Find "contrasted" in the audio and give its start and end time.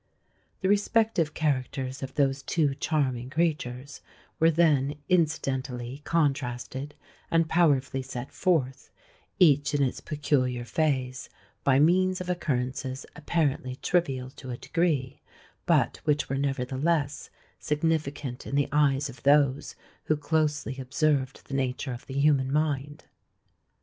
6.05-6.95